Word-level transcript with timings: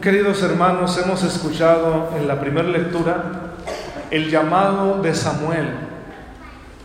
Queridos 0.00 0.42
hermanos, 0.42 0.98
hemos 0.98 1.22
escuchado 1.22 2.08
en 2.18 2.26
la 2.26 2.40
primera 2.40 2.66
lectura 2.66 3.52
el 4.10 4.30
llamado 4.30 5.00
de 5.00 5.14
Samuel, 5.14 5.68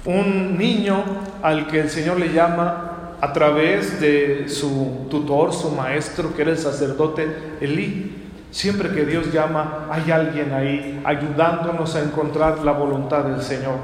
un 0.06 0.56
niño 0.58 1.04
al 1.42 1.68
que 1.68 1.80
el 1.80 1.90
Señor 1.90 2.20
le 2.20 2.32
llama 2.32 3.16
a 3.20 3.34
través 3.34 4.00
de 4.00 4.48
su 4.50 5.08
tutor, 5.10 5.52
su 5.52 5.72
maestro, 5.72 6.36
que 6.36 6.44
era 6.44 6.52
el 6.52 6.60
sacerdote 6.60 7.56
Elí. 7.60 8.28
Siempre 8.52 8.90
que 8.90 9.06
Dios 9.06 9.32
llama, 9.34 9.88
hay 9.90 10.12
alguien 10.12 10.54
ahí 10.54 11.02
ayudándonos 11.04 11.96
a 11.96 12.04
encontrar 12.04 12.60
la 12.60 12.74
voluntad 12.74 13.24
del 13.24 13.42
Señor. 13.42 13.78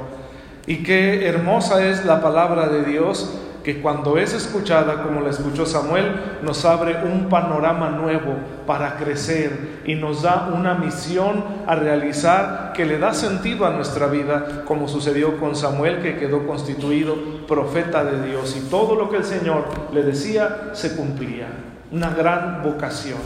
Y 0.66 0.84
qué 0.84 1.26
hermosa 1.26 1.84
es 1.84 2.04
la 2.04 2.20
palabra 2.20 2.68
de 2.68 2.84
Dios 2.84 3.32
que 3.64 3.80
cuando 3.80 4.18
es 4.18 4.34
escuchada, 4.34 5.02
como 5.02 5.22
la 5.22 5.30
escuchó 5.30 5.64
Samuel, 5.64 6.38
nos 6.42 6.66
abre 6.66 7.02
un 7.02 7.30
panorama 7.30 7.88
nuevo 7.88 8.34
para 8.66 8.96
crecer 8.96 9.80
y 9.86 9.94
nos 9.94 10.20
da 10.20 10.50
una 10.54 10.74
misión 10.74 11.42
a 11.66 11.74
realizar 11.74 12.74
que 12.74 12.84
le 12.84 12.98
da 12.98 13.14
sentido 13.14 13.64
a 13.66 13.70
nuestra 13.70 14.06
vida, 14.08 14.64
como 14.66 14.86
sucedió 14.86 15.38
con 15.38 15.56
Samuel, 15.56 16.02
que 16.02 16.18
quedó 16.18 16.46
constituido 16.46 17.16
profeta 17.48 18.04
de 18.04 18.28
Dios 18.28 18.54
y 18.54 18.68
todo 18.68 18.96
lo 18.96 19.08
que 19.08 19.16
el 19.16 19.24
Señor 19.24 19.64
le 19.94 20.02
decía 20.02 20.70
se 20.74 20.94
cumplía. 20.94 21.46
Una 21.90 22.10
gran 22.10 22.62
vocación. 22.62 23.18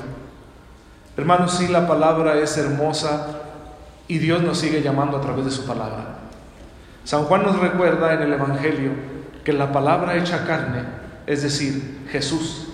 Hermanos, 1.16 1.54
sí, 1.54 1.66
la 1.66 1.88
palabra 1.88 2.38
es 2.38 2.56
hermosa 2.56 3.26
y 4.06 4.18
Dios 4.18 4.40
nos 4.42 4.58
sigue 4.58 4.82
llamando 4.82 5.16
a 5.16 5.20
través 5.20 5.46
de 5.46 5.50
su 5.50 5.66
palabra. 5.66 6.18
San 7.02 7.24
Juan 7.24 7.42
nos 7.42 7.58
recuerda 7.58 8.14
en 8.14 8.22
el 8.22 8.32
Evangelio 8.34 9.17
que 9.48 9.54
la 9.54 9.72
palabra 9.72 10.14
hecha 10.18 10.44
carne, 10.44 10.82
es 11.26 11.42
decir, 11.42 12.00
Jesús, 12.10 12.68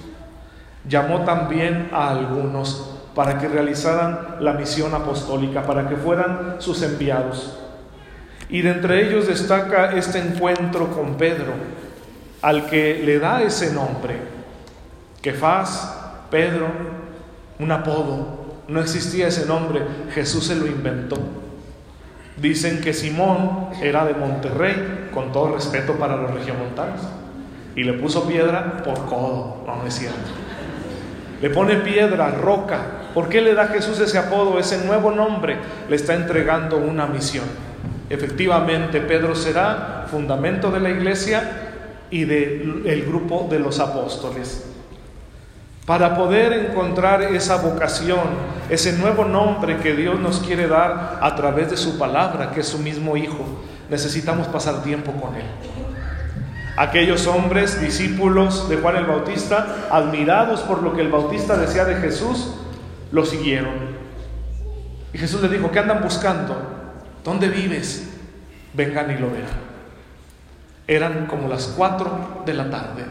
llamó 0.88 1.20
también 1.20 1.88
a 1.92 2.10
algunos 2.10 2.97
para 3.14 3.38
que 3.38 3.47
realizaran 3.47 4.38
la 4.41 4.55
misión 4.55 4.92
apostólica, 4.92 5.62
para 5.62 5.88
que 5.88 5.95
fueran 5.95 6.56
sus 6.58 6.83
enviados. 6.83 7.56
Y 8.48 8.62
de 8.62 8.70
entre 8.72 9.06
ellos 9.06 9.28
destaca 9.28 9.92
este 9.92 10.19
encuentro 10.19 10.91
con 10.91 11.14
Pedro, 11.14 11.53
al 12.42 12.66
que 12.66 13.05
le 13.05 13.20
da 13.20 13.41
ese 13.41 13.72
nombre, 13.72 14.16
Kefaz, 15.22 15.94
Pedro, 16.28 16.66
un 17.61 17.70
apodo. 17.70 18.62
No 18.66 18.81
existía 18.81 19.28
ese 19.28 19.47
nombre, 19.47 19.81
Jesús 20.12 20.48
se 20.48 20.56
lo 20.56 20.66
inventó. 20.66 21.19
Dicen 22.36 22.81
que 22.81 22.92
Simón 22.92 23.69
era 23.81 24.05
de 24.05 24.14
Monterrey, 24.14 25.03
con 25.14 25.32
todo 25.32 25.54
respeto 25.54 25.94
para 25.94 26.16
los 26.16 26.34
regiomontanos, 26.34 27.00
y 27.76 27.84
le 27.84 27.94
puso 27.94 28.26
piedra 28.26 28.82
por 28.84 29.06
codo, 29.06 29.64
no, 29.66 29.86
es 29.86 29.94
cierto. 29.94 30.18
Le 31.40 31.50
pone 31.50 31.76
piedra, 31.76 32.30
roca. 32.30 32.78
¿Por 33.12 33.28
qué 33.28 33.40
le 33.40 33.54
da 33.54 33.66
Jesús 33.66 34.00
ese 34.00 34.18
apodo, 34.18 34.58
ese 34.58 34.84
nuevo 34.84 35.10
nombre? 35.10 35.56
Le 35.88 35.96
está 35.96 36.14
entregando 36.14 36.78
una 36.78 37.06
misión. 37.06 37.44
Efectivamente, 38.10 39.00
Pedro 39.00 39.34
será 39.34 40.06
fundamento 40.10 40.70
de 40.70 40.80
la 40.80 40.90
iglesia 40.90 41.42
y 42.10 42.24
del 42.24 43.04
grupo 43.06 43.46
de 43.50 43.58
los 43.58 43.80
apóstoles. 43.80 44.70
Para 45.86 46.16
poder 46.16 46.52
encontrar 46.52 47.22
esa 47.22 47.56
vocación, 47.56 48.20
ese 48.70 48.94
nuevo 48.94 49.24
nombre 49.24 49.78
que 49.78 49.94
Dios 49.94 50.18
nos 50.18 50.40
quiere 50.40 50.66
dar 50.66 51.18
a 51.20 51.34
través 51.36 51.70
de 51.70 51.76
su 51.76 51.98
palabra, 51.98 52.52
que 52.52 52.60
es 52.60 52.68
su 52.68 52.78
mismo 52.78 53.16
Hijo, 53.16 53.44
necesitamos 53.90 54.46
pasar 54.48 54.82
tiempo 54.82 55.12
con 55.12 55.34
Él. 55.34 55.44
Aquellos 56.77 57.27
hombres, 57.27 57.80
discípulos 57.80 58.68
de 58.68 58.76
Juan 58.78 58.96
el 58.96 59.06
Bautista, 59.06 59.86
admirados 59.91 60.60
por 60.60 60.82
lo 60.82 60.94
que 60.94 61.02
el 61.02 61.08
Bautista 61.08 61.56
decía 61.56 61.84
de 61.84 61.96
Jesús, 61.96 62.54
lo 63.12 63.24
siguieron. 63.24 63.94
Y 65.12 65.18
Jesús 65.18 65.41
le 65.41 65.48
dijo, 65.48 65.70
¿qué 65.70 65.78
andan 65.78 66.02
buscando? 66.02 66.56
¿Dónde 67.22 67.48
vives? 67.48 68.10
Vengan 68.72 69.10
y 69.12 69.18
lo 69.18 69.30
verán. 69.30 69.64
Eran 70.88 71.26
como 71.26 71.48
las 71.48 71.69
cuatro 71.69 72.42
de 72.44 72.54
la 72.54 72.70
tarde. 72.70 73.04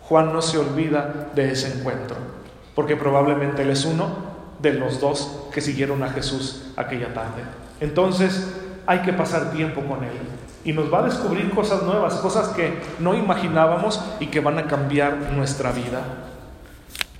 Juan 0.00 0.32
no 0.32 0.40
se 0.40 0.56
olvida 0.56 1.28
de 1.34 1.52
ese 1.52 1.78
encuentro, 1.78 2.16
porque 2.74 2.96
probablemente 2.96 3.62
él 3.62 3.70
es 3.70 3.84
uno 3.84 4.32
de 4.60 4.72
los 4.72 5.00
dos 5.00 5.48
que 5.52 5.60
siguieron 5.60 6.02
a 6.02 6.08
Jesús 6.08 6.72
aquella 6.76 7.12
tarde. 7.12 7.42
Entonces 7.80 8.48
hay 8.86 9.00
que 9.00 9.12
pasar 9.12 9.50
tiempo 9.50 9.80
con 9.82 10.04
él 10.04 10.18
y 10.64 10.72
nos 10.72 10.92
va 10.92 11.00
a 11.00 11.02
descubrir 11.02 11.50
cosas 11.50 11.82
nuevas, 11.82 12.14
cosas 12.14 12.48
que 12.48 12.78
no 13.00 13.14
imaginábamos 13.14 14.00
y 14.20 14.26
que 14.26 14.40
van 14.40 14.58
a 14.58 14.66
cambiar 14.66 15.16
nuestra 15.32 15.72
vida. 15.72 16.02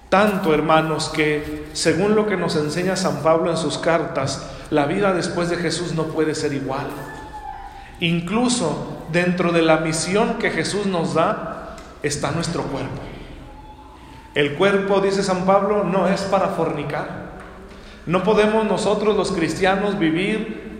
Tanto, 0.08 0.52
hermanos, 0.52 1.08
que 1.08 1.66
según 1.72 2.14
lo 2.14 2.26
que 2.26 2.36
nos 2.36 2.54
enseña 2.56 2.96
San 2.96 3.22
Pablo 3.22 3.50
en 3.50 3.56
sus 3.56 3.78
cartas, 3.78 4.46
la 4.70 4.86
vida 4.86 5.12
después 5.12 5.48
de 5.48 5.56
Jesús 5.56 5.94
no 5.94 6.04
puede 6.04 6.34
ser 6.34 6.52
igual. 6.52 6.86
Incluso 7.98 9.04
dentro 9.10 9.52
de 9.52 9.62
la 9.62 9.78
misión 9.78 10.34
que 10.34 10.50
Jesús 10.50 10.86
nos 10.86 11.14
da, 11.14 11.76
está 12.02 12.30
nuestro 12.30 12.62
cuerpo. 12.64 13.00
El 14.34 14.54
cuerpo, 14.54 15.00
dice 15.00 15.22
San 15.22 15.44
Pablo, 15.44 15.84
no 15.84 16.08
es 16.08 16.22
para 16.22 16.48
fornicar. 16.48 17.22
No 18.06 18.22
podemos 18.22 18.64
nosotros 18.64 19.16
los 19.16 19.32
cristianos 19.32 19.98
vivir 19.98 20.71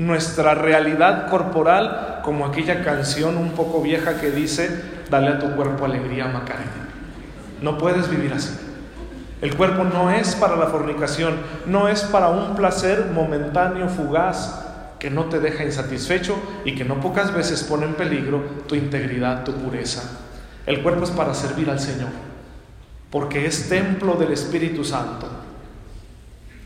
nuestra 0.00 0.54
realidad 0.54 1.28
corporal 1.28 2.20
como 2.24 2.46
aquella 2.46 2.82
canción 2.82 3.36
un 3.36 3.50
poco 3.50 3.82
vieja 3.82 4.18
que 4.18 4.30
dice, 4.30 4.82
dale 5.10 5.28
a 5.28 5.38
tu 5.38 5.54
cuerpo 5.54 5.84
alegría, 5.84 6.26
Macarena. 6.26 6.88
No 7.60 7.76
puedes 7.76 8.08
vivir 8.08 8.32
así. 8.32 8.56
El 9.42 9.54
cuerpo 9.56 9.84
no 9.84 10.10
es 10.10 10.34
para 10.36 10.56
la 10.56 10.68
fornicación, 10.68 11.34
no 11.66 11.88
es 11.88 12.02
para 12.02 12.28
un 12.28 12.54
placer 12.56 13.10
momentáneo, 13.12 13.88
fugaz, 13.88 14.64
que 14.98 15.10
no 15.10 15.26
te 15.26 15.38
deja 15.38 15.64
insatisfecho 15.64 16.36
y 16.64 16.74
que 16.74 16.84
no 16.84 17.00
pocas 17.00 17.34
veces 17.34 17.62
pone 17.62 17.84
en 17.84 17.94
peligro 17.94 18.42
tu 18.68 18.76
integridad, 18.76 19.44
tu 19.44 19.52
pureza. 19.52 20.02
El 20.64 20.82
cuerpo 20.82 21.04
es 21.04 21.10
para 21.10 21.34
servir 21.34 21.68
al 21.68 21.80
Señor, 21.80 22.10
porque 23.10 23.44
es 23.44 23.68
templo 23.68 24.14
del 24.14 24.32
Espíritu 24.32 24.82
Santo. 24.82 25.28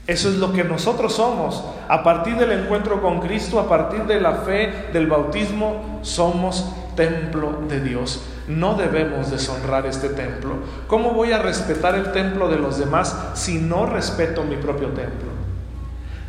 Eso 0.06 0.28
es 0.28 0.36
lo 0.36 0.52
que 0.52 0.64
nosotros 0.64 1.14
somos. 1.14 1.64
A 1.88 2.02
partir 2.02 2.36
del 2.36 2.52
encuentro 2.52 3.00
con 3.00 3.20
Cristo, 3.20 3.58
a 3.58 3.68
partir 3.68 4.04
de 4.04 4.20
la 4.20 4.32
fe 4.32 4.90
del 4.92 5.06
bautismo, 5.06 6.00
somos 6.02 6.72
templo 6.94 7.60
de 7.68 7.80
Dios. 7.80 8.22
No 8.46 8.74
debemos 8.74 9.30
deshonrar 9.30 9.86
este 9.86 10.10
templo. 10.10 10.56
¿Cómo 10.86 11.12
voy 11.12 11.32
a 11.32 11.38
respetar 11.38 11.94
el 11.94 12.12
templo 12.12 12.48
de 12.48 12.58
los 12.58 12.78
demás 12.78 13.16
si 13.32 13.58
no 13.58 13.86
respeto 13.86 14.44
mi 14.44 14.56
propio 14.56 14.88
templo? 14.88 15.32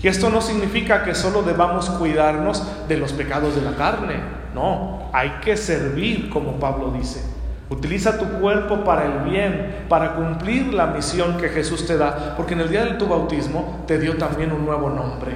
Y 0.02 0.08
esto 0.08 0.30
no 0.30 0.40
significa 0.40 1.04
que 1.04 1.16
solo 1.16 1.42
debamos 1.42 1.90
cuidarnos 1.90 2.64
de 2.88 2.98
los 2.98 3.12
pecados 3.12 3.56
de 3.56 3.62
la 3.62 3.76
carne. 3.76 4.20
No, 4.54 5.10
hay 5.12 5.40
que 5.44 5.58
servir, 5.58 6.30
como 6.30 6.60
Pablo 6.60 6.92
dice. 6.92 7.35
Utiliza 7.68 8.20
tu 8.20 8.26
cuerpo 8.40 8.84
para 8.84 9.06
el 9.06 9.30
bien, 9.30 9.86
para 9.90 10.16
cumplir 10.16 10.72
la 10.72 10.88
misión 10.88 11.38
que 11.38 11.50
Jesús 11.50 11.88
te 11.88 11.98
da, 11.98 12.36
porque 12.38 12.54
en 12.54 12.62
el 12.62 12.70
día 12.70 12.86
de 12.86 12.94
tu 12.94 13.08
bautismo 13.08 13.84
te 13.88 13.98
dio 13.98 14.18
también 14.18 14.52
un 14.52 14.66
nuevo 14.66 14.90
nombre 14.92 15.32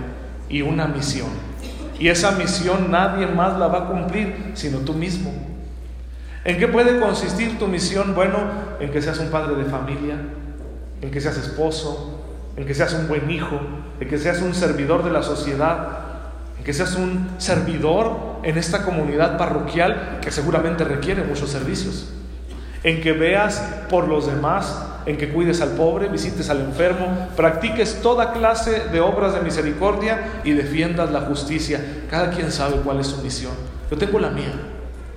y 0.48 0.62
una 0.62 0.88
misión. 0.88 1.30
Y 1.98 2.10
esa 2.10 2.32
misión 2.34 2.92
nadie 2.92 3.26
más 3.26 3.58
la 3.58 3.68
va 3.68 3.80
a 3.80 3.88
cumplir 3.88 4.52
sino 4.54 4.80
tú 4.80 4.94
mismo. 4.94 5.34
¿En 6.46 6.60
qué 6.60 6.68
puede 6.68 7.00
consistir 7.00 7.58
tu 7.58 7.68
misión? 7.68 8.14
Bueno, 8.14 8.38
en 8.80 8.92
que 8.92 9.02
seas 9.02 9.18
un 9.18 9.30
padre 9.30 9.56
de 9.56 9.66
familia, 9.66 10.16
en 11.02 11.10
que 11.10 11.20
seas 11.20 11.38
esposo, 11.38 12.22
en 12.56 12.66
que 12.66 12.76
seas 12.76 12.94
un 12.94 13.08
buen 13.08 13.30
hijo, 13.32 13.60
en 14.00 14.08
que 14.08 14.20
seas 14.20 14.42
un 14.42 14.54
servidor 14.54 15.04
de 15.04 15.10
la 15.10 15.24
sociedad, 15.24 15.98
en 16.60 16.64
que 16.64 16.74
seas 16.74 16.96
un 16.96 17.28
servidor 17.40 18.38
en 18.44 18.58
esta 18.58 18.84
comunidad 18.84 19.38
parroquial 19.38 20.20
que 20.22 20.30
seguramente 20.30 20.84
requiere 20.84 21.24
muchos 21.24 21.50
servicios 21.50 22.14
en 22.84 23.02
que 23.02 23.12
veas 23.12 23.60
por 23.90 24.08
los 24.08 24.28
demás, 24.28 24.86
en 25.06 25.18
que 25.18 25.30
cuides 25.30 25.62
al 25.62 25.72
pobre, 25.72 26.08
visites 26.08 26.50
al 26.50 26.62
enfermo, 26.62 27.30
practiques 27.36 28.02
toda 28.02 28.32
clase 28.32 28.90
de 28.92 29.02
obras 29.02 29.34
de 29.34 29.42
misericordia 29.42 30.42
y 30.44 30.52
defiendas 30.52 31.12
la 31.12 31.22
justicia. 31.22 31.80
Cada 32.10 32.32
quien 32.32 32.52
sabe 32.52 32.78
cuál 32.84 33.00
es 33.00 33.08
su 33.08 33.22
misión. 33.22 33.54
Yo 33.90 33.98
tengo 33.98 34.20
la 34.20 34.30
mía 34.30 34.54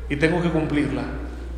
y 0.09 0.17
tengo 0.17 0.43
que 0.43 0.51
cumplirla. 0.51 1.03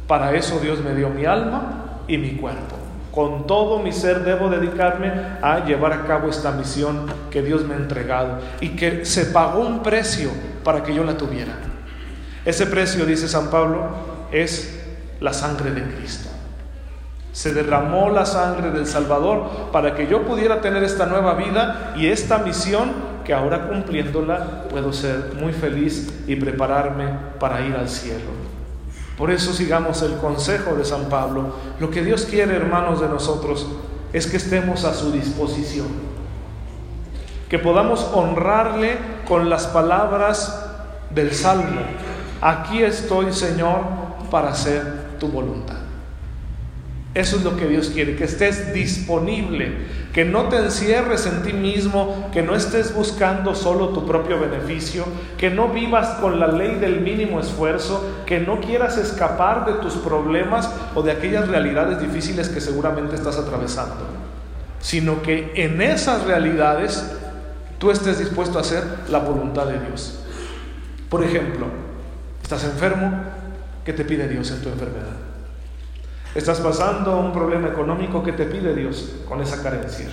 Para 0.07 0.35
eso 0.35 0.59
Dios 0.61 0.81
me 0.81 0.95
dio 0.95 1.09
mi 1.09 1.25
alma 1.25 2.01
y 2.09 2.19
mi 2.19 2.33
cuerpo. 2.33 2.77
Con 3.13 3.47
todo 3.47 3.79
mi 3.79 3.93
ser 3.93 4.25
debo 4.25 4.51
dedicarme 4.51 5.13
a 5.41 5.65
llevar 5.65 5.93
a 5.93 6.05
cabo 6.05 6.29
esta 6.29 6.51
misión 6.51 7.07
que 7.31 7.43
Dios 7.43 7.65
me 7.65 7.75
ha 7.75 7.79
entregado 7.79 8.41
y 8.61 8.71
que 8.71 9.05
se 9.05 9.27
pagó 9.27 9.61
un 9.61 9.83
precio 9.83 10.31
para 10.65 10.83
que 10.83 10.93
yo 10.93 11.05
la 11.05 11.17
tuviera. 11.17 11.53
Ese 12.45 12.67
precio, 12.67 13.07
dice 13.07 13.29
San 13.29 13.51
Pablo, 13.51 13.89
es 14.33 14.84
la 15.21 15.33
sangre 15.33 15.71
de 15.71 15.83
Cristo. 15.83 16.29
Se 17.33 17.53
derramó 17.53 18.11
la 18.11 18.27
sangre 18.27 18.71
del 18.71 18.87
Salvador 18.87 19.71
para 19.73 19.95
que 19.95 20.07
yo 20.07 20.23
pudiera 20.23 20.61
tener 20.61 20.85
esta 20.85 21.07
nueva 21.07 21.35
vida 21.35 21.93
y 21.97 22.07
esta 22.07 22.39
misión 22.39 22.93
que 23.25 23.35
ahora 23.35 23.67
cumpliéndola 23.69 24.65
puedo 24.71 24.93
ser 24.93 25.33
muy 25.41 25.53
feliz 25.53 26.13
y 26.27 26.37
prepararme 26.37 27.09
para 27.41 27.63
ir 27.63 27.75
al 27.75 27.89
cielo. 27.89 28.31
Por 29.17 29.31
eso 29.31 29.53
sigamos 29.53 30.03
el 30.03 30.17
consejo 30.17 30.75
de 30.75 30.85
San 30.85 31.09
Pablo. 31.09 31.55
Lo 31.81 31.91
que 31.91 32.03
Dios 32.03 32.27
quiere, 32.29 32.55
hermanos, 32.57 33.01
de 33.01 33.09
nosotros 33.09 33.67
es 34.13 34.27
que 34.27 34.37
estemos 34.37 34.85
a 34.85 34.95
su 34.95 35.11
disposición, 35.11 35.89
que 37.49 37.59
podamos 37.59 38.09
honrarle 38.13 38.97
con 39.27 39.49
las 39.51 39.67
palabras 39.67 40.67
del 41.11 41.33
Salmo. 41.33 41.81
Aquí 42.41 42.83
estoy, 42.83 43.33
Señor, 43.33 43.81
para 44.31 44.51
hacer 44.51 45.04
tu 45.25 45.33
voluntad. 45.33 45.77
Eso 47.15 47.37
es 47.37 47.45
lo 47.45 47.57
que 47.57 47.69
Dios 47.69 47.91
quiere, 47.91 48.17
que 48.17 48.25
estés 48.25 48.75
disponible, 48.75 49.73
que 50.13 50.25
no 50.25 50.49
te 50.49 50.57
encierres 50.57 51.27
en 51.27 51.43
ti 51.45 51.53
mismo, 51.53 52.29
que 52.33 52.43
no 52.43 52.57
estés 52.57 52.93
buscando 52.93 53.55
solo 53.55 53.91
tu 53.91 54.05
propio 54.05 54.41
beneficio, 54.41 55.05
que 55.39 55.49
no 55.49 55.69
vivas 55.69 56.09
con 56.21 56.41
la 56.41 56.49
ley 56.49 56.75
del 56.75 57.01
mínimo 57.03 57.39
esfuerzo, 57.39 58.05
que 58.27 58.41
no 58.41 58.61
quieras 58.61 58.99
escapar 58.99 59.65
de 59.65 59.75
tus 59.75 59.95
problemas 59.95 60.69
o 60.97 61.03
de 61.03 61.13
aquellas 61.13 61.47
realidades 61.47 62.01
difíciles 62.01 62.49
que 62.49 62.61
seguramente 62.61 63.15
estás 63.15 63.39
atravesando, 63.39 64.07
sino 64.81 65.23
que 65.23 65.53
en 65.55 65.81
esas 65.83 66.25
realidades 66.25 67.13
tú 67.79 67.93
estés 67.93 68.19
dispuesto 68.19 68.59
a 68.59 68.63
hacer 68.63 68.83
la 69.09 69.21
voluntad 69.21 69.67
de 69.67 69.79
Dios. 69.79 70.19
Por 71.09 71.23
ejemplo, 71.23 71.67
estás 72.43 72.65
enfermo, 72.65 73.34
¿qué 73.85 73.93
te 73.93 74.05
pide 74.05 74.29
Dios 74.29 74.51
en 74.51 74.63
tu 74.63 74.69
enfermedad? 74.69 75.17
Estás 76.35 76.61
pasando 76.61 77.17
un 77.19 77.33
problema 77.33 77.69
económico 77.69 78.23
que 78.23 78.33
te 78.33 78.45
pide 78.47 78.75
Dios 78.75 79.13
con 79.29 79.41
esa 79.41 79.63
carencia. 79.63 80.09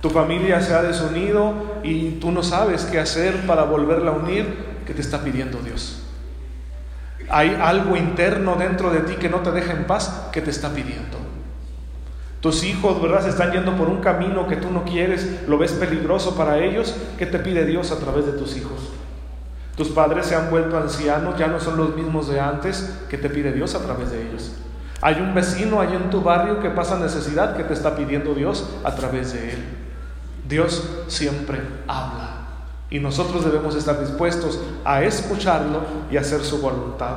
Tu 0.00 0.08
familia 0.08 0.62
se 0.62 0.74
ha 0.74 0.82
desunido 0.82 1.52
y 1.82 2.12
tú 2.12 2.32
no 2.32 2.42
sabes 2.42 2.84
qué 2.84 2.98
hacer 2.98 3.46
para 3.46 3.64
volverla 3.64 4.12
a 4.12 4.14
unir. 4.14 4.70
¿Qué 4.86 4.94
te 4.94 5.02
está 5.02 5.22
pidiendo 5.22 5.58
Dios? 5.58 6.02
Hay 7.28 7.56
algo 7.60 7.96
interno 7.96 8.56
dentro 8.56 8.90
de 8.90 9.00
ti 9.00 9.14
que 9.16 9.28
no 9.28 9.40
te 9.40 9.52
deja 9.52 9.72
en 9.72 9.84
paz. 9.84 10.28
¿Qué 10.32 10.40
te 10.40 10.50
está 10.50 10.70
pidiendo? 10.70 11.18
Tus 12.40 12.64
hijos, 12.64 13.02
¿verdad? 13.02 13.22
Se 13.22 13.28
están 13.28 13.52
yendo 13.52 13.76
por 13.76 13.88
un 13.90 14.00
camino 14.00 14.48
que 14.48 14.56
tú 14.56 14.70
no 14.70 14.84
quieres, 14.84 15.46
lo 15.46 15.58
ves 15.58 15.72
peligroso 15.72 16.34
para 16.34 16.58
ellos. 16.58 16.96
¿Qué 17.18 17.26
te 17.26 17.38
pide 17.38 17.66
Dios 17.66 17.92
a 17.92 17.98
través 17.98 18.24
de 18.24 18.32
tus 18.32 18.56
hijos? 18.56 18.80
Tus 19.80 19.88
padres 19.88 20.26
se 20.26 20.36
han 20.36 20.50
vuelto 20.50 20.76
ancianos, 20.76 21.38
ya 21.38 21.46
no 21.46 21.58
son 21.58 21.78
los 21.78 21.96
mismos 21.96 22.28
de 22.28 22.38
antes. 22.38 22.98
¿Qué 23.08 23.16
te 23.16 23.30
pide 23.30 23.50
Dios 23.50 23.74
a 23.74 23.78
través 23.78 24.10
de 24.10 24.28
ellos? 24.28 24.52
Hay 25.00 25.14
un 25.22 25.34
vecino 25.34 25.80
ahí 25.80 25.94
en 25.94 26.10
tu 26.10 26.20
barrio 26.20 26.60
que 26.60 26.68
pasa 26.68 26.98
necesidad 26.98 27.56
que 27.56 27.64
te 27.64 27.72
está 27.72 27.96
pidiendo 27.96 28.34
Dios 28.34 28.68
a 28.84 28.94
través 28.94 29.32
de 29.32 29.54
él. 29.54 29.64
Dios 30.46 30.86
siempre 31.08 31.62
habla 31.88 32.40
y 32.90 32.98
nosotros 32.98 33.42
debemos 33.42 33.74
estar 33.74 33.98
dispuestos 33.98 34.60
a 34.84 35.02
escucharlo 35.02 35.80
y 36.10 36.18
hacer 36.18 36.42
su 36.42 36.60
voluntad. 36.60 37.16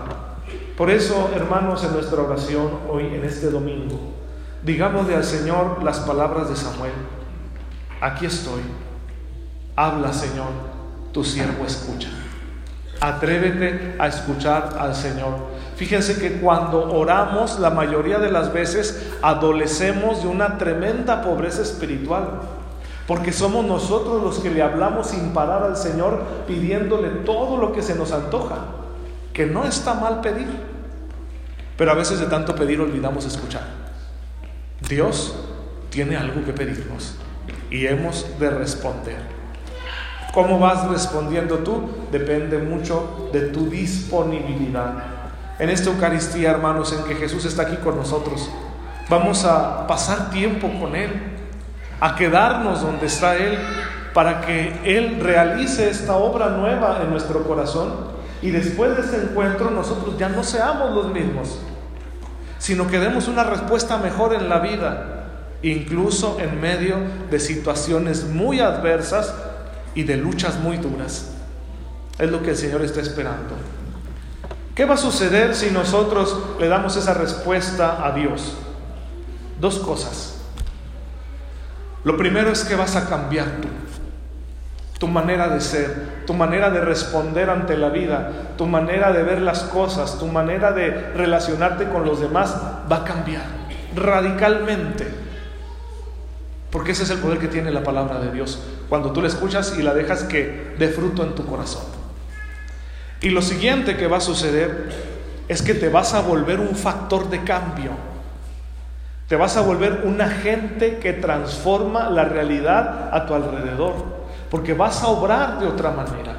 Por 0.78 0.90
eso, 0.90 1.32
hermanos, 1.36 1.84
en 1.84 1.92
nuestra 1.92 2.22
oración 2.22 2.80
hoy, 2.90 3.08
en 3.08 3.26
este 3.26 3.50
domingo, 3.50 4.00
digámosle 4.64 5.16
al 5.18 5.26
Señor 5.26 5.84
las 5.84 6.00
palabras 6.00 6.48
de 6.48 6.56
Samuel. 6.56 6.94
Aquí 8.00 8.26
estoy. 8.26 8.62
Habla, 9.76 10.14
Señor, 10.14 10.48
tu 11.12 11.26
siervo 11.26 11.66
escucha. 11.66 12.23
Atrévete 13.04 13.98
a 14.00 14.08
escuchar 14.08 14.78
al 14.80 14.96
Señor. 14.96 15.36
Fíjense 15.76 16.22
que 16.22 16.40
cuando 16.40 16.90
oramos, 16.90 17.60
la 17.60 17.70
mayoría 17.70 18.18
de 18.18 18.32
las 18.32 18.54
veces 18.54 19.12
adolecemos 19.22 20.24
de 20.24 20.30
una 20.30 20.58
tremenda 20.58 21.22
pobreza 21.22 21.64
espiritual. 21.64 22.40
Porque 23.06 23.34
somos 23.34 23.66
nosotros 23.66 24.24
los 24.24 24.40
que 24.40 24.50
le 24.50 24.62
hablamos 24.62 25.08
sin 25.08 25.34
parar 25.34 25.64
al 25.64 25.76
Señor 25.76 26.24
pidiéndole 26.48 27.10
todo 27.26 27.58
lo 27.58 27.74
que 27.74 27.82
se 27.82 27.94
nos 27.94 28.14
antoja. 28.14 28.68
Que 29.34 29.48
no 29.48 29.66
está 29.66 29.96
mal 29.96 30.22
pedir. 30.22 30.48
Pero 31.76 31.92
a 31.92 31.96
veces 31.96 32.22
de 32.22 32.28
tanto 32.28 32.56
pedir 32.56 32.80
olvidamos 32.80 33.26
escuchar. 33.26 33.64
Dios 34.88 35.36
tiene 35.90 36.16
algo 36.16 36.46
que 36.46 36.54
pedirnos 36.54 37.18
y 37.70 37.86
hemos 37.86 38.40
de 38.40 38.50
responder. 38.50 39.43
¿Cómo 40.34 40.58
vas 40.58 40.90
respondiendo 40.90 41.60
tú? 41.60 41.88
Depende 42.12 42.58
mucho 42.58 43.30
de 43.32 43.42
tu 43.42 43.70
disponibilidad. 43.70 44.96
En 45.60 45.70
esta 45.70 45.92
Eucaristía, 45.92 46.50
hermanos, 46.50 46.92
en 46.92 47.04
que 47.06 47.14
Jesús 47.14 47.46
está 47.46 47.62
aquí 47.62 47.76
con 47.78 47.96
nosotros, 47.96 48.50
vamos 49.10 49.46
a 49.46 49.86
pasar 49.86 50.32
tiempo 50.32 50.68
con 50.80 50.96
Él, 50.96 51.12
a 52.00 52.16
quedarnos 52.16 52.82
donde 52.82 53.06
está 53.06 53.36
Él, 53.36 53.60
para 54.16 54.42
que 54.42 54.74
Él 54.86 55.20
realice 55.22 55.88
esta 55.88 56.16
obra 56.16 56.50
nueva 56.50 57.02
en 57.04 57.12
nuestro 57.12 57.44
corazón 57.44 57.92
y 58.42 58.50
después 58.50 58.98
de 58.98 59.04
ese 59.04 59.24
encuentro 59.24 59.70
nosotros 59.70 60.18
ya 60.18 60.30
no 60.30 60.44
seamos 60.44 60.96
los 60.96 61.14
mismos, 61.14 61.60
sino 62.58 62.88
que 62.88 62.98
demos 62.98 63.28
una 63.28 63.44
respuesta 63.44 63.98
mejor 63.98 64.34
en 64.34 64.50
la 64.50 64.58
vida, 64.58 65.28
incluso 65.62 66.38
en 66.40 66.60
medio 66.60 66.98
de 67.30 67.40
situaciones 67.40 68.26
muy 68.26 68.62
adversas 68.62 69.32
y 69.96 70.04
de 70.04 70.18
luchas 70.18 70.60
muy 70.60 70.78
duras. 70.78 71.32
Es 72.18 72.30
lo 72.30 72.42
que 72.44 72.52
el 72.52 72.58
Señor 72.58 72.84
está 72.84 73.02
esperando. 73.02 73.56
¿Qué 74.76 74.86
va 74.86 74.96
a 74.96 74.98
suceder 74.98 75.56
si 75.56 75.70
nosotros 75.70 76.36
le 76.60 76.68
damos 76.68 76.96
esa 76.96 77.14
respuesta 77.14 78.06
a 78.06 78.12
Dios? 78.12 78.56
Dos 79.60 79.80
cosas. 79.80 80.42
Lo 82.04 82.18
primero 82.18 82.52
es 82.52 82.64
que 82.64 82.76
vas 82.76 82.96
a 82.96 83.08
cambiar 83.08 83.46
tú, 83.62 83.68
tu 85.00 85.08
manera 85.08 85.48
de 85.48 85.62
ser, 85.62 86.24
tu 86.26 86.34
manera 86.34 86.70
de 86.70 86.82
responder 86.82 87.50
ante 87.50 87.78
la 87.78 87.90
vida, 87.90 88.32
tu 88.58 88.66
manera 88.66 89.14
de 89.14 89.24
ver 89.24 89.42
las 89.42 89.64
cosas, 89.64 90.20
tu 90.20 90.28
manera 90.28 90.72
de 90.74 90.90
relacionarte 91.14 91.88
con 91.90 92.04
los 92.04 92.20
demás 92.20 92.56
va 92.92 92.98
a 92.98 93.04
cambiar 93.04 93.44
radicalmente. 93.96 95.08
Porque 96.72 96.92
ese 96.92 97.04
es 97.04 97.12
el 97.12 97.20
poder 97.20 97.38
que 97.38 97.48
tiene 97.48 97.72
la 97.72 97.84
palabra 97.84 98.20
de 98.20 98.32
Dios. 98.32 98.60
Cuando 98.94 99.12
tú 99.12 99.24
la 99.24 99.28
escuchas 99.28 99.74
y 99.76 99.82
la 99.82 99.96
dejas 99.96 100.24
que 100.24 100.76
dé 100.78 100.88
fruto 100.88 101.24
en 101.24 101.34
tu 101.34 101.48
corazón. 101.48 101.82
Y 103.22 103.32
lo 103.32 103.42
siguiente 103.42 103.98
que 103.98 104.06
va 104.06 104.18
a 104.18 104.22
suceder 104.22 104.90
es 105.48 105.64
que 105.64 105.74
te 105.74 105.90
vas 105.90 106.14
a 106.14 106.22
volver 106.22 106.60
un 106.60 106.76
factor 106.76 107.28
de 107.32 107.44
cambio. 107.44 107.90
Te 109.28 109.36
vas 109.36 109.58
a 109.58 109.62
volver 109.62 110.04
un 110.04 110.22
agente 110.22 111.00
que 111.00 111.12
transforma 111.12 112.12
la 112.12 112.26
realidad 112.26 113.10
a 113.12 113.26
tu 113.26 113.34
alrededor. 113.34 113.96
Porque 114.52 114.76
vas 114.76 115.02
a 115.02 115.08
obrar 115.08 115.60
de 115.60 115.66
otra 115.66 115.90
manera. 115.90 116.36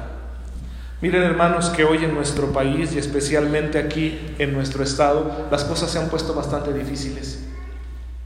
Miren 1.01 1.23
hermanos 1.23 1.69
que 1.71 1.83
hoy 1.83 2.05
en 2.05 2.13
nuestro 2.13 2.53
país 2.53 2.93
y 2.95 2.99
especialmente 2.99 3.79
aquí 3.79 4.33
en 4.39 4.53
nuestro 4.53 4.81
estado 4.81 5.49
las 5.51 5.65
cosas 5.65 5.91
se 5.91 5.99
han 5.99 6.07
puesto 6.07 6.33
bastante 6.33 6.71
difíciles. 6.71 7.44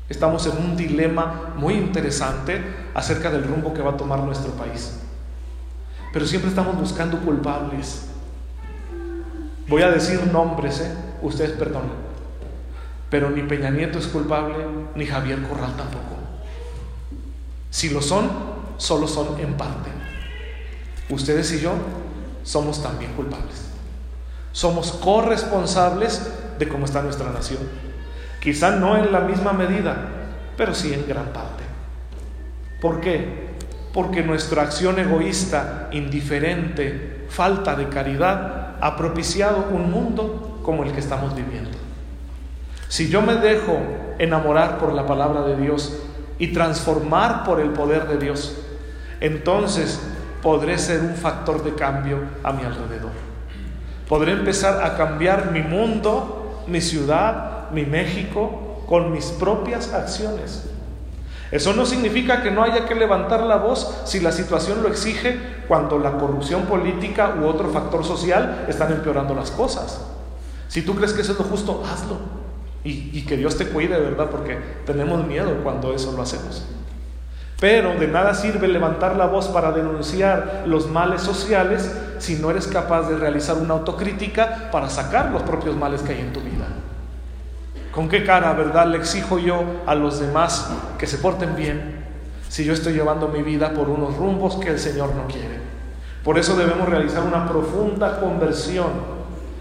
Estamos 0.09 0.47
en 0.47 0.57
un 0.57 0.75
dilema 0.75 1.53
muy 1.55 1.75
interesante 1.75 2.61
acerca 2.95 3.29
del 3.29 3.43
rumbo 3.43 3.73
que 3.73 3.81
va 3.83 3.91
a 3.91 3.97
tomar 3.97 4.19
nuestro 4.19 4.51
país. 4.53 4.99
Pero 6.11 6.25
siempre 6.25 6.49
estamos 6.49 6.75
buscando 6.77 7.19
culpables. 7.19 8.07
Voy 9.67 9.83
a 9.83 9.91
decir 9.91 10.25
nombres, 10.31 10.81
¿eh? 10.81 10.91
ustedes 11.21 11.51
perdonen. 11.51 12.09
Pero 13.11 13.29
ni 13.29 13.43
Peña 13.43 13.69
Nieto 13.69 13.99
es 13.99 14.07
culpable, 14.07 14.55
ni 14.95 15.05
Javier 15.05 15.43
Corral 15.47 15.75
tampoco. 15.77 16.15
Si 17.69 17.89
lo 17.89 18.01
son, 18.01 18.29
solo 18.77 19.07
son 19.07 19.39
en 19.39 19.53
parte. 19.53 19.89
Ustedes 21.09 21.51
y 21.53 21.59
yo 21.59 21.73
somos 22.43 22.81
también 22.81 23.13
culpables. 23.13 23.69
Somos 24.51 24.91
corresponsables 24.91 26.21
de 26.57 26.67
cómo 26.67 26.85
está 26.85 27.03
nuestra 27.03 27.31
nación. 27.31 27.59
Quizá 28.39 28.71
no 28.71 28.97
en 28.97 29.11
la 29.11 29.21
misma 29.21 29.53
medida, 29.53 29.95
pero 30.57 30.73
sí 30.73 30.93
en 30.93 31.07
gran 31.07 31.27
parte. 31.27 31.63
¿Por 32.81 33.01
qué? 33.01 33.49
Porque 33.93 34.23
nuestra 34.23 34.63
acción 34.63 34.99
egoísta, 34.99 35.89
indiferente, 35.91 37.25
falta 37.29 37.75
de 37.75 37.89
caridad, 37.89 38.75
ha 38.81 38.95
propiciado 38.95 39.67
un 39.71 39.91
mundo 39.91 40.61
como 40.63 40.83
el 40.83 40.91
que 40.91 40.99
estamos 40.99 41.35
viviendo. 41.35 41.77
Si 42.87 43.09
yo 43.09 43.21
me 43.21 43.35
dejo 43.35 43.77
enamorar 44.17 44.77
por 44.77 44.93
la 44.93 45.05
palabra 45.05 45.41
de 45.43 45.57
Dios 45.57 45.97
y 46.37 46.47
transformar 46.47 47.43
por 47.43 47.59
el 47.59 47.69
poder 47.69 48.07
de 48.07 48.17
Dios, 48.17 48.55
entonces 49.19 49.99
podré 50.41 50.77
ser 50.77 51.01
un 51.01 51.15
factor 51.15 51.63
de 51.63 51.75
cambio 51.75 52.19
a 52.43 52.53
mi 52.53 52.63
alrededor. 52.63 53.11
Podré 54.07 54.31
empezar 54.31 54.83
a 54.83 54.95
cambiar 54.95 55.51
mi 55.51 55.61
mundo, 55.61 56.63
mi 56.67 56.81
ciudad, 56.81 57.58
mi 57.71 57.85
México 57.85 58.83
con 58.87 59.11
mis 59.11 59.25
propias 59.25 59.93
acciones. 59.93 60.69
Eso 61.51 61.73
no 61.73 61.85
significa 61.85 62.43
que 62.43 62.51
no 62.51 62.63
haya 62.63 62.85
que 62.85 62.93
levantar 62.93 63.41
la 63.41 63.57
voz 63.57 64.01
si 64.05 64.19
la 64.19 64.31
situación 64.31 64.83
lo 64.83 64.89
exige 64.89 65.37
cuando 65.67 65.97
la 65.97 66.11
corrupción 66.13 66.63
política 66.63 67.35
u 67.41 67.47
otro 67.47 67.69
factor 67.69 68.05
social 68.05 68.65
están 68.67 68.91
empeorando 68.91 69.33
las 69.33 69.49
cosas. 69.49 70.01
Si 70.67 70.83
tú 70.83 70.95
crees 70.95 71.13
que 71.13 71.21
eso 71.21 71.31
es 71.31 71.39
lo 71.39 71.45
justo, 71.45 71.83
hazlo. 71.91 72.17
Y, 72.83 73.09
y 73.13 73.25
que 73.25 73.35
Dios 73.35 73.57
te 73.57 73.67
cuide, 73.67 73.99
¿verdad? 73.99 74.29
Porque 74.29 74.57
tenemos 74.85 75.25
miedo 75.25 75.51
cuando 75.63 75.93
eso 75.93 76.11
lo 76.11 76.21
hacemos. 76.21 76.63
Pero 77.59 77.99
de 77.99 78.07
nada 78.07 78.33
sirve 78.35 78.67
levantar 78.67 79.17
la 79.17 79.25
voz 79.25 79.47
para 79.47 79.71
denunciar 79.71 80.63
los 80.65 80.87
males 80.87 81.21
sociales 81.21 81.91
si 82.19 82.35
no 82.35 82.51
eres 82.51 82.67
capaz 82.67 83.09
de 83.09 83.17
realizar 83.17 83.57
una 83.57 83.73
autocrítica 83.73 84.69
para 84.71 84.89
sacar 84.89 85.31
los 85.31 85.43
propios 85.43 85.75
males 85.75 86.01
que 86.01 86.13
hay 86.13 86.21
en 86.21 86.31
tu 86.31 86.39
vida. 86.39 86.58
¿Con 87.91 88.07
qué 88.07 88.23
cara, 88.23 88.53
verdad, 88.53 88.87
le 88.87 88.97
exijo 88.97 89.39
yo 89.39 89.63
a 89.85 89.95
los 89.95 90.19
demás 90.19 90.69
que 90.97 91.07
se 91.07 91.17
porten 91.17 91.55
bien 91.55 92.05
si 92.47 92.63
yo 92.63 92.73
estoy 92.73 92.93
llevando 92.93 93.27
mi 93.29 93.41
vida 93.41 93.73
por 93.73 93.89
unos 93.89 94.15
rumbos 94.17 94.55
que 94.57 94.69
el 94.69 94.79
Señor 94.79 95.15
no 95.15 95.27
quiere? 95.27 95.59
Por 96.23 96.37
eso 96.37 96.55
debemos 96.55 96.87
realizar 96.87 97.23
una 97.23 97.47
profunda 97.47 98.19
conversión 98.19 99.19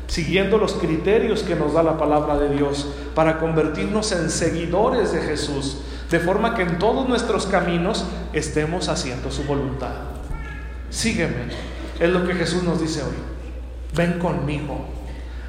siguiendo 0.09 0.57
los 0.59 0.73
criterios 0.73 1.43
que 1.43 1.55
nos 1.55 1.75
da 1.75 1.83
la 1.83 1.97
palabra 1.97 2.37
de 2.39 2.49
Dios, 2.49 2.89
para 3.15 3.39
convertirnos 3.39 4.11
en 4.13 4.31
seguidores 4.31 5.13
de 5.13 5.21
Jesús, 5.21 5.83
de 6.11 6.19
forma 6.19 6.55
que 6.55 6.63
en 6.63 6.79
todos 6.79 7.07
nuestros 7.09 7.47
caminos 7.47 8.07
estemos 8.33 8.89
haciendo 8.89 9.31
su 9.31 9.45
voluntad. 9.45 9.93
Sígueme, 10.89 11.53
es 12.01 12.09
lo 12.09 12.27
que 12.27 12.35
Jesús 12.35 12.63
nos 12.63 12.81
dice 12.81 13.03
hoy. 13.03 13.17
Ven 13.95 14.19
conmigo, 14.19 14.87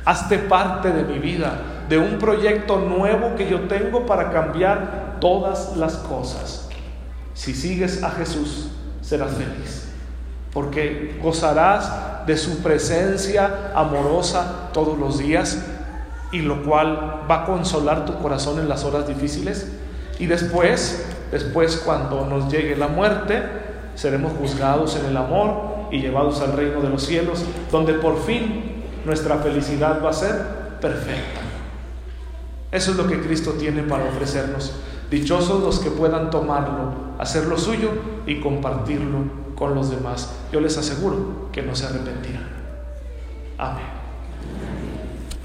hazte 0.04 0.38
parte 0.38 0.92
de 0.92 1.04
mi 1.04 1.20
vida, 1.20 1.62
de 1.90 1.98
un 1.98 2.20
proyecto 2.20 2.78
nuevo 2.78 3.36
que 3.36 3.50
yo 3.50 3.62
tengo 3.62 4.06
para 4.06 4.32
cambiar 4.32 5.18
todas 5.20 5.76
las 5.76 5.96
cosas. 5.98 6.70
Si 7.34 7.54
sigues 7.54 8.04
a 8.04 8.12
Jesús, 8.12 8.70
serás 9.02 9.32
feliz 9.32 9.90
porque 10.54 11.20
gozarás 11.22 12.26
de 12.26 12.38
su 12.38 12.60
presencia 12.60 13.72
amorosa 13.76 14.70
todos 14.74 14.98
los 14.98 15.20
días 15.20 15.64
y 16.32 16.40
lo 16.40 16.64
cual 16.64 17.26
va 17.30 17.44
a 17.44 17.46
consolar 17.46 18.06
tu 18.06 18.18
corazón 18.20 18.60
en 18.60 18.70
las 18.70 18.84
horas 18.84 19.08
difíciles. 19.08 19.72
Y 20.20 20.26
después, 20.26 21.06
después 21.32 21.78
cuando 21.78 22.26
nos 22.26 22.52
llegue 22.52 22.76
la 22.76 22.88
muerte, 22.88 23.42
seremos 23.96 24.34
juzgados 24.34 24.96
en 24.96 25.06
el 25.06 25.18
amor 25.18 25.88
y 25.92 26.02
llevados 26.02 26.42
al 26.42 26.54
reino 26.54 26.82
de 26.82 26.90
los 26.90 27.04
cielos, 27.04 27.44
donde 27.72 27.94
por 27.94 28.22
fin 28.24 28.84
nuestra 29.06 29.38
felicidad 29.38 30.04
va 30.04 30.10
a 30.10 30.14
ser 30.14 30.36
perfecta. 30.82 31.49
Eso 32.72 32.92
es 32.92 32.98
lo 32.98 33.08
que 33.08 33.20
Cristo 33.22 33.54
tiene 33.54 33.84
para 33.84 34.06
ofrecernos. 34.06 34.74
Dichosos 35.10 35.64
los 35.64 35.80
que 35.80 35.90
puedan 35.90 36.30
tomarlo, 36.30 36.94
hacerlo 37.18 37.58
suyo 37.58 37.90
y 38.28 38.40
compartirlo 38.40 39.24
con 39.56 39.74
los 39.74 39.90
demás. 39.90 40.30
Yo 40.52 40.62
les 40.62 40.78
aseguro 40.78 41.50
que 41.52 41.64
no 41.64 41.76
se 41.76 41.86
arrepentirán. 41.86 42.48
Amén. 43.58 44.00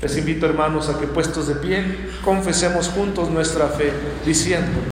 Les 0.03 0.19
invito 0.19 0.45
hermanos 0.45 0.91
a 0.91 1.01
que 1.01 1.07
puestos 1.07 1.49
de 1.49 1.55
pie 1.55 1.83
confesemos 2.23 2.89
juntos 2.89 3.31
nuestra 3.31 3.69
fe 3.69 3.91
diciendo, 4.27 4.79